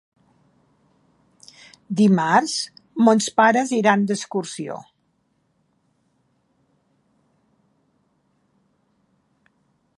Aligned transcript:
Dimarts 1.99 2.55
mons 3.09 3.27
pares 3.41 3.75
iran 3.81 4.07
d'excursió. 4.11 4.79